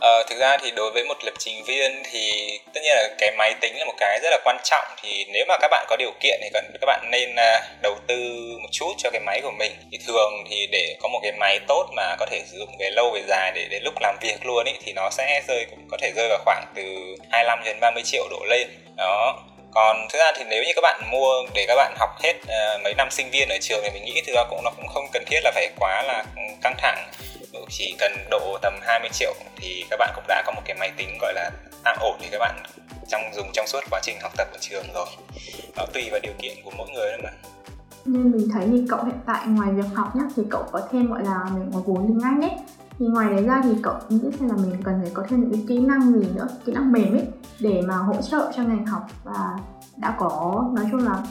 [0.00, 3.30] Ờ, thực ra thì đối với một lập trình viên thì tất nhiên là cái
[3.38, 4.84] máy tính là một cái rất là quan trọng.
[5.02, 7.96] Thì nếu mà các bạn có điều kiện thì cần các bạn nên à, đầu
[8.06, 8.16] tư
[8.62, 9.72] một chút cho cái máy của mình.
[9.92, 12.90] Thì thường thì để có một cái máy tốt mà có thể sử dụng về
[12.90, 15.88] lâu về dài để đến lúc làm việc luôn ý thì nó sẽ rơi cũng
[15.90, 16.82] có thể rơi vào khoảng từ
[17.30, 18.68] 25 đến 30 triệu đổ lên.
[18.96, 19.38] Đó.
[19.74, 22.82] Còn thực ra thì nếu như các bạn mua để các bạn học hết uh,
[22.82, 25.06] mấy năm sinh viên ở trường thì mình nghĩ thực ra cũng nó cũng không
[25.12, 26.24] cần thiết là phải quá là
[26.62, 27.10] căng thẳng
[27.68, 30.92] chỉ cần độ tầm 20 triệu thì các bạn cũng đã có một cái máy
[30.96, 31.50] tính gọi là
[31.84, 32.62] tạm ổn để các bạn
[33.08, 35.06] trong dùng trong suốt quá trình học tập ở trường rồi.
[35.76, 37.30] Nó tùy vào điều kiện của mỗi người thôi mà.
[38.04, 41.06] Nên mình thấy thì cậu hiện tại ngoài việc học nhá, thì cậu có thêm
[41.06, 42.50] gọi là mình có vốn tiếng Anh ấy.
[42.98, 45.52] Thì ngoài đấy ra thì cậu nghĩ xem là mình cần phải có thêm những
[45.52, 47.26] cái kỹ năng gì nữa, kỹ năng mềm ấy,
[47.58, 49.58] để mà hỗ trợ cho ngành học và
[49.96, 51.22] đã có, nói chung là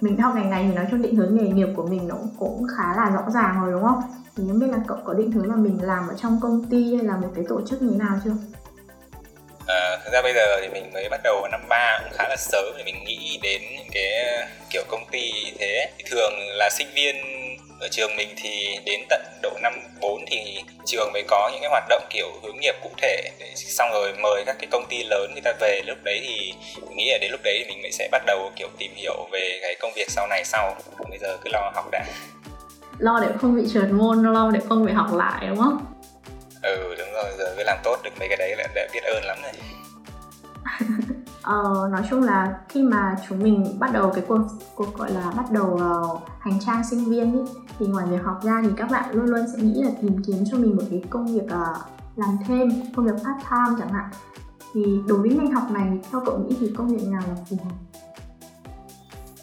[0.00, 2.66] mình học ngành này thì nói chung định hướng nghề nghiệp của mình nó cũng
[2.76, 4.00] khá là rõ ràng rồi, đúng không?
[4.36, 6.96] Thì không biết là cậu có định hướng là mình làm ở trong công ty
[6.96, 8.30] hay là một cái tổ chức như nào chưa?
[9.66, 12.36] À, thực ra bây giờ thì mình mới bắt đầu năm ba cũng khá là
[12.36, 14.12] sớm để mình nghĩ đến những cái
[14.70, 15.86] kiểu công ty như thế.
[15.98, 17.16] Thì thường là sinh viên
[17.80, 21.70] ở trường mình thì đến tận độ năm 4 thì trường mới có những cái
[21.70, 23.30] hoạt động kiểu hướng nghiệp cụ thể.
[23.38, 25.80] Để xong rồi mời các cái công ty lớn người ta về.
[25.86, 28.68] Lúc đấy thì mình nghĩ là đến lúc đấy thì mình sẽ bắt đầu kiểu
[28.78, 30.76] tìm hiểu về cái công việc sau này sau.
[31.10, 32.04] Bây giờ cứ lo học đã
[32.98, 35.86] lo để không bị trượt môn lo để không bị học lại đúng không?
[36.62, 39.24] Ừ đúng rồi giờ cứ làm tốt được mấy cái đấy là đã biết ơn
[39.24, 39.52] lắm rồi
[41.42, 44.40] ờ, nói chung là khi mà chúng mình bắt đầu cái cuộc
[44.74, 48.40] cuộc gọi là bắt đầu uh, hành trang sinh viên ý, thì ngoài việc học
[48.42, 51.02] ra thì các bạn luôn luôn sẽ nghĩ là tìm kiếm cho mình một cái
[51.10, 51.76] công việc uh,
[52.16, 54.10] làm thêm công việc part time chẳng hạn.
[54.74, 57.56] Thì đối với ngành học này theo cậu nghĩ thì công việc nào là phù
[57.64, 57.91] hợp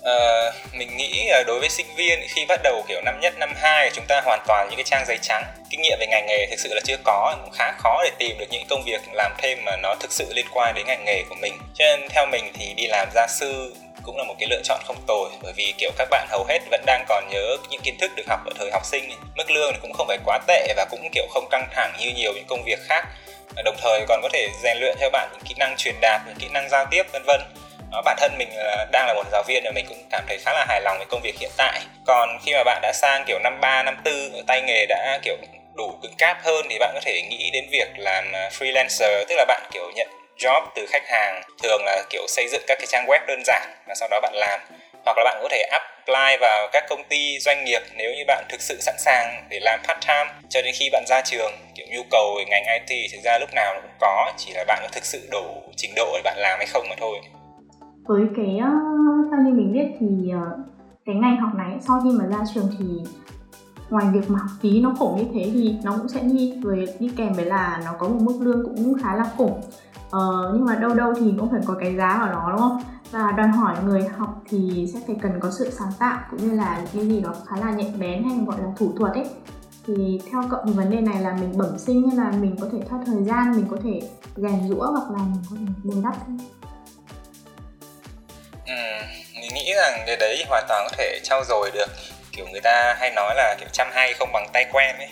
[0.04, 3.54] à, mình nghĩ là đối với sinh viên khi bắt đầu kiểu năm nhất năm
[3.56, 6.48] hai chúng ta hoàn toàn những cái trang giấy trắng kinh nghiệm về ngành nghề
[6.50, 9.32] thực sự là chưa có cũng khá khó để tìm được những công việc làm
[9.38, 11.54] thêm mà nó thực sự liên quan đến ngành nghề của mình.
[11.76, 14.80] Cho nên theo mình thì đi làm gia sư cũng là một cái lựa chọn
[14.86, 17.98] không tồi bởi vì kiểu các bạn hầu hết vẫn đang còn nhớ những kiến
[18.00, 20.86] thức được học ở thời học sinh mức lương cũng không phải quá tệ và
[20.92, 23.06] cũng kiểu không căng thẳng như nhiều những công việc khác.
[23.66, 26.36] Đồng thời còn có thể rèn luyện theo bạn những kỹ năng truyền đạt những
[26.40, 27.42] kỹ năng giao tiếp vân vân
[27.92, 30.38] đó, bản thân mình ờ, đang là một giáo viên và mình cũng cảm thấy
[30.38, 31.82] khá là hài lòng với công việc hiện tại.
[32.06, 35.20] Còn khi mà bạn đã sang kiểu năm ba năm tư ờ, tay nghề đã
[35.24, 35.36] kiểu
[35.76, 39.46] đủ cứng cáp hơn thì bạn có thể nghĩ đến việc làm freelancer tức là
[39.48, 40.08] bạn kiểu nhận
[40.40, 43.70] job từ khách hàng thường là kiểu xây dựng các cái trang web đơn giản
[43.88, 44.60] và sau đó bạn làm.
[45.06, 48.46] Hoặc là bạn có thể apply vào các công ty doanh nghiệp nếu như bạn
[48.50, 51.52] thực sự sẵn sàng để làm part time cho đến khi bạn ra trường.
[51.76, 54.80] Kiểu nhu cầu về ngành IT thực ra lúc nào cũng có chỉ là bạn
[54.82, 57.20] có thực sự đủ trình độ để bạn làm hay không mà thôi
[58.10, 58.70] với cái ờ,
[59.32, 60.58] theo như mình biết thì ờ,
[61.06, 62.86] cái ngành học này sau khi mà ra trường thì
[63.90, 66.86] ngoài việc mà học phí nó khủng như thế thì nó cũng sẽ đi với
[67.00, 69.62] đi kèm với là nó có một mức lương cũng khá là khủng.
[70.12, 72.82] Ờ, nhưng mà đâu đâu thì cũng phải có cái giá của nó đúng không?
[73.12, 76.52] Và đòi hỏi người học thì sẽ phải cần có sự sáng tạo cũng như
[76.52, 79.26] là cái gì đó khá là nhạy bén hay gọi là thủ thuật ấy.
[79.88, 82.68] Thì theo cậu thì vấn đề này là mình bẩm sinh hay là mình có
[82.72, 84.02] thể thoát thời gian mình có thể
[84.36, 86.16] rèn rũa hoặc là mình có thể bồi đắp?
[88.70, 88.76] Ừ,
[89.36, 91.88] mình nghĩ rằng cái đấy hoàn toàn có thể trau dồi được.
[92.32, 95.10] Kiểu người ta hay nói là kiểu chăm hay không bằng tay quen ấy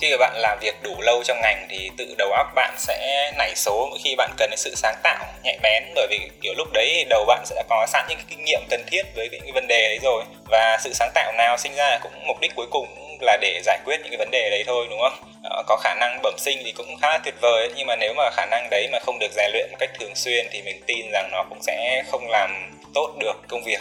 [0.00, 3.32] khi mà bạn làm việc đủ lâu trong ngành thì tự đầu óc bạn sẽ
[3.38, 5.84] nảy số mỗi khi bạn cần sự sáng tạo, nhạy bén.
[5.94, 8.60] Bởi vì kiểu lúc đấy đầu bạn sẽ đã có sẵn những cái kinh nghiệm
[8.70, 10.24] cần thiết với những cái vấn đề đấy rồi.
[10.50, 12.86] Và sự sáng tạo nào sinh ra cũng mục đích cuối cùng
[13.20, 15.24] là để giải quyết những cái vấn đề đấy thôi, đúng không?
[15.44, 17.72] Ờ, có khả năng bẩm sinh thì cũng khá là tuyệt vời ấy.
[17.76, 20.14] nhưng mà nếu mà khả năng đấy mà không được rèn luyện một cách thường
[20.14, 23.80] xuyên thì mình tin rằng nó cũng sẽ không làm tốt được công việc.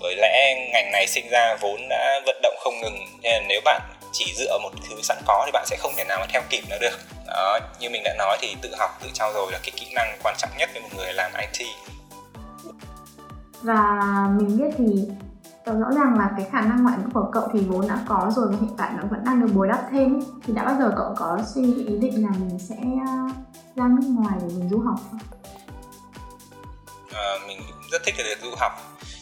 [0.00, 3.06] Bởi lẽ ngành này sinh ra vốn đã vận động không ngừng.
[3.22, 3.80] Nên là nếu bạn
[4.12, 6.62] chỉ dựa một thứ sẵn có thì bạn sẽ không thể nào mà theo kịp
[6.70, 6.98] nó được.
[7.26, 10.18] Đó như mình đã nói thì tự học tự trau dồi là cái kỹ năng
[10.22, 11.66] quan trọng nhất với một người làm IT
[13.62, 14.00] và
[14.38, 15.08] mình biết thì
[15.64, 18.46] rõ ràng là cái khả năng ngoại ngữ của cậu thì vốn đã có rồi
[18.50, 20.20] và hiện tại nó vẫn đang được bồi đắp thêm.
[20.46, 22.76] Thì đã bao giờ cậu có suy nghĩ ý định là mình sẽ
[23.76, 25.20] ra nước ngoài để mình du học không?
[27.12, 27.60] À, mình
[27.92, 28.72] rất thích được du học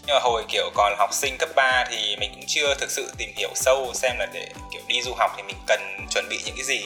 [0.08, 3.12] nhưng mà hồi kiểu còn học sinh cấp 3 thì mình cũng chưa thực sự
[3.18, 6.38] tìm hiểu sâu xem là để kiểu đi du học thì mình cần chuẩn bị
[6.46, 6.80] những cái gì.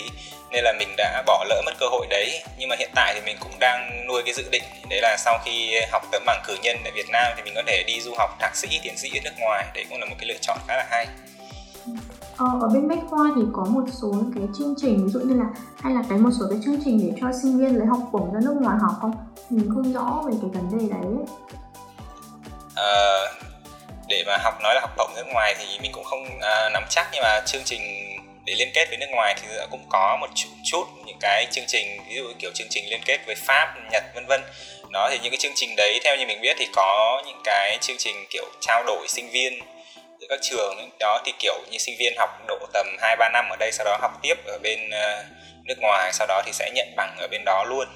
[0.53, 2.43] Nên là mình đã bỏ lỡ mất cơ hội đấy.
[2.59, 4.63] Nhưng mà hiện tại thì mình cũng đang nuôi cái dự định.
[4.91, 7.63] Đấy là sau khi học tấm bằng cử nhân tại Việt Nam thì mình có
[7.67, 9.65] thể đi du học thạc sĩ tiến sĩ ở nước ngoài.
[9.75, 11.07] Đấy cũng là một cái lựa chọn khá là hay.
[12.37, 15.35] Ờ, ở bên Bách Khoa thì có một số cái chương trình ví dụ như
[15.35, 15.47] là
[15.81, 18.35] hay là cái một số cái chương trình để cho sinh viên lấy học bổng
[18.35, 19.13] ra nước ngoài học không?
[19.51, 21.27] Mình không rõ về cái vấn đề đấy.
[22.83, 23.33] Ờ,
[24.09, 26.85] để mà học nói là học bổng nước ngoài thì mình cũng không uh, nắm
[26.91, 27.83] chắc nhưng mà chương trình
[28.45, 31.65] để liên kết với nước ngoài thì cũng có một chút, chút những cái chương
[31.69, 34.41] trình ví dụ kiểu chương trình liên kết với Pháp, Nhật vân vân.
[34.93, 37.79] Đó thì những cái chương trình đấy theo như mình biết thì có những cái
[37.81, 39.61] chương trình kiểu trao đổi sinh viên
[40.21, 43.49] giữa các trường đó thì kiểu như sinh viên học độ tầm 2 3 năm
[43.51, 45.25] ở đây sau đó học tiếp ở bên uh,
[45.65, 47.89] nước ngoài sau đó thì sẽ nhận bằng ở bên đó luôn.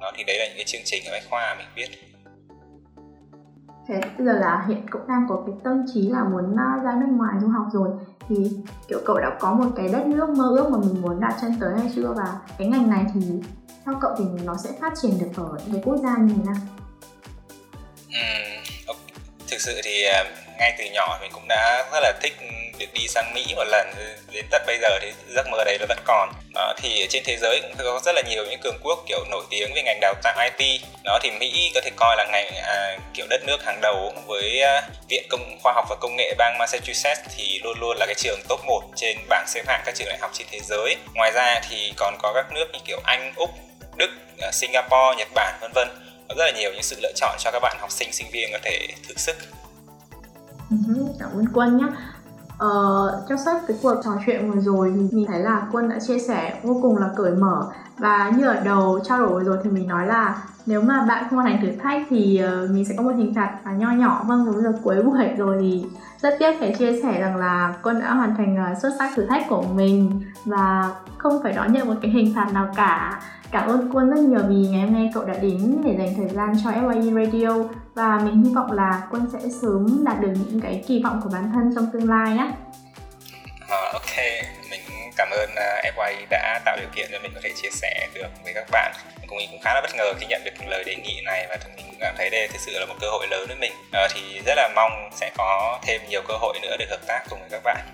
[0.00, 2.09] Đó thì đấy là những cái chương trình ở Bách khoa mình biết.
[3.88, 6.92] Thế bây giờ là hiện cũng đang có cái tâm trí là muốn à, ra
[7.00, 7.88] nước ngoài du học rồi.
[8.28, 8.36] Thì
[8.88, 11.56] kiểu cậu đã có một cái đất nước mơ ước mà mình muốn đặt chân
[11.60, 12.12] tới hay chưa?
[12.16, 13.20] Và cái ngành này thì
[13.84, 16.42] theo cậu thì nó sẽ phát triển được ở những cái quốc gia như thế
[16.44, 16.60] nào?
[18.08, 18.94] Ừ,
[19.50, 20.24] thực sự thì à,
[20.58, 22.32] ngay từ nhỏ mình cũng đã rất là thích
[22.80, 23.90] được đi sang Mỹ một lần
[24.32, 26.32] đến tận bây giờ thì giấc mơ đấy nó vẫn còn.
[26.54, 29.44] Đó thì trên thế giới cũng có rất là nhiều những cường quốc kiểu nổi
[29.50, 32.98] tiếng về ngành đào tạo IT đó thì Mỹ có thể coi là ngành à,
[33.14, 36.58] kiểu đất nước hàng đầu với à, viện công khoa học và công nghệ bang
[36.58, 40.08] Massachusetts thì luôn luôn là cái trường top 1 trên bảng xếp hạng các trường
[40.08, 40.96] đại học trên thế giới.
[41.14, 43.50] Ngoài ra thì còn có các nước như kiểu Anh Úc
[43.96, 45.88] Đức à, Singapore Nhật Bản vân vân.
[46.28, 48.52] Có rất là nhiều những sự lựa chọn cho các bạn học sinh sinh viên
[48.52, 49.36] có thể thử sức.
[50.70, 50.76] Ừ
[51.20, 51.86] cảm ơn Quân nhé.
[52.60, 55.98] Ờ, trong suốt cái cuộc trò chuyện vừa rồi thì mình thấy là Quân đã
[56.06, 57.70] chia sẻ vô cùng là cởi mở.
[57.98, 61.24] Và như ở đầu trao đổi vừa rồi thì mình nói là nếu mà bạn
[61.30, 63.90] không hoàn thành thử thách thì uh, mình sẽ có một hình phạt và nho
[63.90, 64.24] nhỏ.
[64.26, 65.84] Vâng đúng là cuối buổi rồi thì
[66.20, 69.26] rất tiếc phải chia sẻ rằng là Quân đã hoàn thành uh, xuất sắc thử
[69.26, 73.22] thách của mình và không phải đón nhận một cái hình phạt nào cả.
[73.50, 76.28] Cảm ơn Quân rất nhiều vì ngày hôm nay cậu đã đến để dành thời
[76.28, 80.60] gian cho FYE Radio và mình hy vọng là Quân sẽ sớm đạt được những
[80.60, 82.52] cái kỳ vọng của bản thân trong tương lai nhé.
[83.64, 84.59] Uh, ờ, ok,
[85.20, 88.52] cảm ơn uh, đã tạo điều kiện cho mình có thể chia sẻ được với
[88.54, 88.92] các bạn.
[89.26, 91.56] Cũng mình cũng khá là bất ngờ khi nhận được lời đề nghị này và
[91.76, 93.72] mình cũng cảm thấy đây thực sự là một cơ hội lớn với mình.
[93.72, 97.24] Uh, thì rất là mong sẽ có thêm nhiều cơ hội nữa để hợp tác
[97.30, 97.86] cùng với các bạn.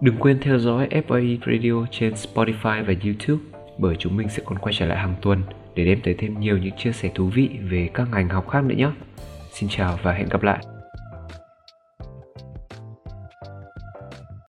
[0.00, 3.42] Đừng quên theo dõi FAE Radio trên Spotify và YouTube
[3.78, 5.42] bởi chúng mình sẽ còn quay trở lại hàng tuần
[5.74, 8.64] để đem tới thêm nhiều những chia sẻ thú vị về các ngành học khác
[8.64, 8.88] nữa nhé.
[9.52, 10.58] Xin chào và hẹn gặp lại.